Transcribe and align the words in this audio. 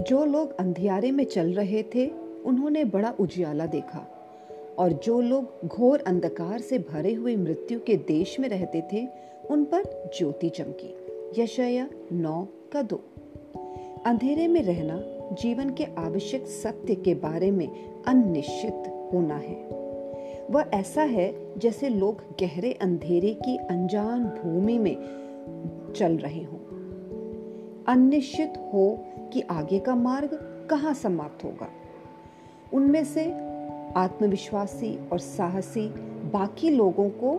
जो 0.00 0.24
लोग 0.24 0.56
अंधियारे 0.56 1.10
में 1.10 1.24
चल 1.24 1.52
रहे 1.52 1.82
थे, 1.82 2.06
उन्होंने 2.44 2.84
बड़ा 2.84 3.14
उजियाला 3.20 3.66
देखा। 3.66 4.06
और 4.78 4.92
जो 4.92 5.20
लोग 5.20 5.68
घोर 5.68 6.04
अंधकार 6.06 6.60
से 6.60 6.78
भरे 6.78 7.14
हुए 7.14 7.36
मृत्यु 7.36 7.80
के 7.86 7.96
देश 7.96 8.40
में 8.40 8.48
रहते 8.48 8.82
थे, 8.92 9.08
उन 9.50 9.64
पर 9.64 10.10
ज्योति 10.18 10.48
चमकी। 10.48 10.96
यशया 11.42 11.90
नौ 12.12 12.48
का 12.72 12.82
दो। 12.82 13.00
अंधेरे 14.06 14.48
में 14.48 14.62
रहना 14.62 15.04
जीवन 15.34 15.70
के 15.70 15.84
आवश्यक 15.84 16.46
सत्य 16.46 16.94
के 16.94 17.14
बारे 17.14 17.50
में 17.50 17.68
अनिश्चित 18.04 19.10
होना 19.14 19.36
है। 19.36 19.80
वह 20.50 20.64
ऐसा 20.74 21.02
है 21.02 21.58
जैसे 21.58 21.88
लोग 21.88 22.16
गहरे 22.40 22.72
अंधेरे 22.72 23.34
की 23.34 23.56
अनजान 23.56 24.24
भूमि 24.24 24.78
में 24.78 24.96
चल 25.96 26.16
रहे 26.16 26.42
हों। 26.42 26.69
अनिश्चित 27.90 28.54
हो 28.58 29.04
कि 29.32 29.40
आगे 29.40 29.78
का 29.78 29.94
मार्ग 29.94 30.30
कहाँ 30.70 30.94
समाप्त 30.94 31.44
होगा। 31.44 31.68
उनमें 32.72 33.04
से 33.04 33.32
आत्मविश्वासी 33.96 35.08
और 35.12 35.18
साहसी 35.18 35.88
बाकी 36.30 36.70
लोगों 36.70 37.10
को 37.10 37.30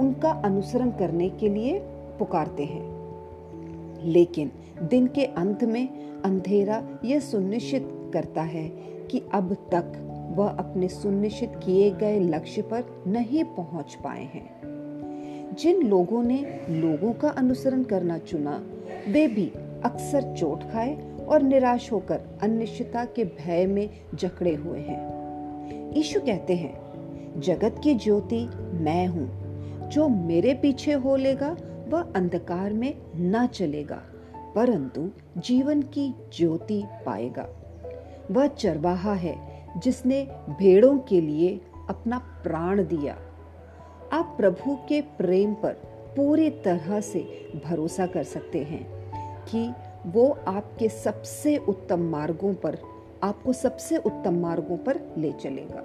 उनका 0.00 0.30
अनुसरण 0.30 0.90
करने 0.90 1.28
के 1.28 1.48
लिए 1.48 1.78
पुकारते 2.18 2.64
हैं। 2.64 2.92
लेकिन 4.04 4.52
दिन 4.82 5.06
के 5.06 5.24
अंत 5.24 5.64
में 5.64 5.88
अंधेरा 6.22 6.88
यह 7.04 7.20
सुनिश्चित 7.20 7.88
करता 8.14 8.42
है 8.42 8.68
कि 9.10 9.22
अब 9.32 9.54
तक 9.54 9.92
वह 10.36 10.48
अपने 10.48 10.88
सुनिश्चित 10.88 11.52
किए 11.64 11.90
गए 11.90 12.20
लक्ष्य 12.20 12.62
पर 12.62 13.04
नहीं 13.06 13.44
पहुँच 13.44 13.94
पाए 13.94 14.24
हैं। 14.24 14.60
जिन 15.58 15.82
लोगों 15.82 16.22
ने 16.22 16.60
लोगों 16.70 17.12
का 17.12 17.28
अनुसरण 17.28 17.82
करना 17.82 18.18
चुना, 18.18 18.66
वे 19.08 19.28
भी 19.28 19.52
अक्सर 19.84 20.34
चोट 20.34 20.62
खाए 20.62 21.16
और 21.28 21.42
निराश 21.42 21.92
होकर 21.92 22.20
अनिश्चितता 22.42 23.04
के 23.04 23.24
भय 23.24 23.66
में 23.66 23.90
जकड़े 24.14 24.54
हुए 24.54 24.78
हैं। 24.78 25.22
यीशु 25.92 26.20
कहते 26.20 26.56
हैं, 26.56 26.82
जगत 27.40 27.80
की 27.84 27.94
ज्योति 27.94 28.48
मैं 28.72 29.06
हूँ। 29.06 29.42
जो 29.88 30.08
मेरे 30.08 30.54
पीछे 30.54 30.92
हो 30.92 31.16
लेगा, 31.16 31.56
वह 31.88 32.02
अंधकार 32.16 32.72
में 32.72 32.94
न 33.16 33.46
चलेगा, 33.46 34.02
परंतु 34.54 35.10
जीवन 35.38 35.82
की 35.82 36.14
ज्योति 36.36 36.84
पाएगा। 37.06 37.48
वह 38.30 38.46
चरवाहा 38.46 39.14
है, 39.14 39.36
जिसने 39.80 40.28
भेड़ों 40.58 40.98
के 40.98 41.20
लिए 41.20 41.60
अपना 41.88 42.18
प्राण 42.18 42.82
दिया। 42.82 43.18
आप 44.12 44.34
प्रभु 44.40 44.74
के 44.88 45.00
प्रेम 45.00 45.54
पर 45.54 45.72
पूरी 46.16 46.50
तरह 46.50 47.00
से 47.00 47.50
भरोसा 47.66 48.06
कर 48.06 48.22
सकते 48.22 48.58
हैं। 48.58 49.01
कि 49.48 49.72
वो 50.06 50.38
आपके 50.48 50.88
सबसे 50.88 51.56
उत्तम 51.56 52.00
मार्गों 52.00 52.54
पर 52.54 52.78
आपको 53.22 53.52
सबसे 53.52 53.96
उत्तम 53.96 54.34
मार्गों 54.34 54.76
पर 54.76 55.00
ले 55.18 55.32
चलेगा। 55.32 55.82